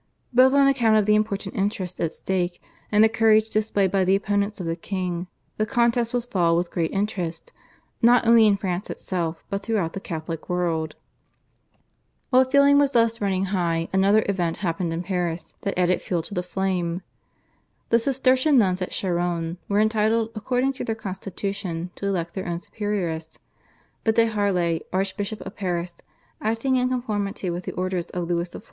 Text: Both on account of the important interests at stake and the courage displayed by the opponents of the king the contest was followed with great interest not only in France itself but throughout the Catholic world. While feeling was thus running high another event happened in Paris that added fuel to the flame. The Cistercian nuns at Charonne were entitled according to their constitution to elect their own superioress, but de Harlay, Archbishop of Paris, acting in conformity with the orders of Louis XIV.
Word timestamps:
Both 0.33 0.53
on 0.53 0.65
account 0.67 0.97
of 0.97 1.05
the 1.05 1.13
important 1.13 1.53
interests 1.55 1.99
at 1.99 2.11
stake 2.11 2.59
and 2.91 3.03
the 3.03 3.07
courage 3.07 3.49
displayed 3.51 3.91
by 3.91 4.03
the 4.03 4.15
opponents 4.15 4.59
of 4.59 4.65
the 4.65 4.75
king 4.75 5.27
the 5.57 5.65
contest 5.67 6.11
was 6.11 6.25
followed 6.25 6.57
with 6.57 6.71
great 6.71 6.89
interest 6.89 7.51
not 8.01 8.25
only 8.27 8.47
in 8.47 8.57
France 8.57 8.89
itself 8.89 9.43
but 9.51 9.61
throughout 9.61 9.93
the 9.93 9.99
Catholic 9.99 10.49
world. 10.49 10.95
While 12.31 12.49
feeling 12.49 12.79
was 12.79 12.93
thus 12.93 13.21
running 13.21 13.45
high 13.53 13.89
another 13.93 14.23
event 14.27 14.57
happened 14.65 14.91
in 14.91 15.03
Paris 15.03 15.53
that 15.61 15.77
added 15.77 16.01
fuel 16.01 16.23
to 16.23 16.33
the 16.33 16.41
flame. 16.41 17.03
The 17.89 17.99
Cistercian 17.99 18.57
nuns 18.57 18.81
at 18.81 18.89
Charonne 18.89 19.59
were 19.69 19.79
entitled 19.79 20.31
according 20.33 20.73
to 20.73 20.83
their 20.83 20.95
constitution 20.95 21.91
to 21.93 22.07
elect 22.07 22.33
their 22.33 22.47
own 22.47 22.59
superioress, 22.59 23.37
but 24.03 24.15
de 24.15 24.25
Harlay, 24.25 24.79
Archbishop 24.91 25.41
of 25.41 25.55
Paris, 25.57 25.95
acting 26.41 26.77
in 26.77 26.89
conformity 26.89 27.51
with 27.51 27.65
the 27.65 27.73
orders 27.73 28.07
of 28.07 28.27
Louis 28.27 28.49
XIV. 28.49 28.59